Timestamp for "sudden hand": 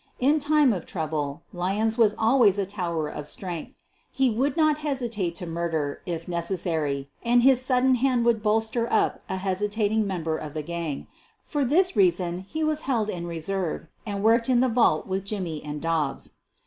7.61-8.25